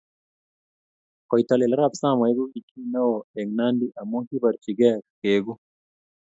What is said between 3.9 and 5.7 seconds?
amu kiparchi ke keeku